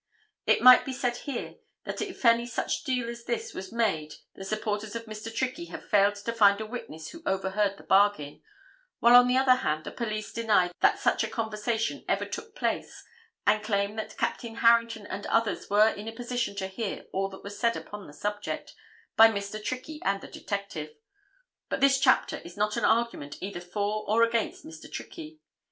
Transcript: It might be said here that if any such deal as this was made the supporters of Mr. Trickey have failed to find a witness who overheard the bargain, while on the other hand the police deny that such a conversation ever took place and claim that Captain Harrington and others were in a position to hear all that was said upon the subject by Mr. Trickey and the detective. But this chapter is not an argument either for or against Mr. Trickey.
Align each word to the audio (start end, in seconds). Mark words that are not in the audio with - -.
It 0.47 0.63
might 0.63 0.83
be 0.83 0.93
said 0.93 1.15
here 1.15 1.57
that 1.83 2.01
if 2.01 2.25
any 2.25 2.47
such 2.47 2.83
deal 2.83 3.07
as 3.07 3.25
this 3.25 3.53
was 3.53 3.71
made 3.71 4.15
the 4.33 4.43
supporters 4.43 4.95
of 4.95 5.05
Mr. 5.05 5.31
Trickey 5.31 5.65
have 5.65 5.87
failed 5.87 6.15
to 6.15 6.33
find 6.33 6.59
a 6.59 6.65
witness 6.65 7.09
who 7.09 7.21
overheard 7.23 7.77
the 7.77 7.83
bargain, 7.83 8.41
while 8.97 9.13
on 9.15 9.27
the 9.27 9.37
other 9.37 9.57
hand 9.57 9.83
the 9.83 9.91
police 9.91 10.33
deny 10.33 10.71
that 10.79 10.97
such 10.97 11.23
a 11.23 11.27
conversation 11.29 12.03
ever 12.09 12.25
took 12.25 12.55
place 12.55 13.03
and 13.45 13.63
claim 13.63 13.95
that 13.97 14.17
Captain 14.17 14.55
Harrington 14.55 15.05
and 15.05 15.27
others 15.27 15.69
were 15.69 15.89
in 15.89 16.07
a 16.07 16.11
position 16.13 16.55
to 16.55 16.65
hear 16.65 17.05
all 17.13 17.29
that 17.29 17.43
was 17.43 17.59
said 17.59 17.77
upon 17.77 18.07
the 18.07 18.13
subject 18.13 18.73
by 19.15 19.27
Mr. 19.27 19.63
Trickey 19.63 20.01
and 20.03 20.19
the 20.19 20.27
detective. 20.27 20.95
But 21.69 21.79
this 21.79 21.99
chapter 21.99 22.37
is 22.37 22.57
not 22.57 22.75
an 22.75 22.85
argument 22.85 23.37
either 23.39 23.61
for 23.61 24.03
or 24.07 24.23
against 24.23 24.65
Mr. 24.65 24.91
Trickey. 24.91 25.41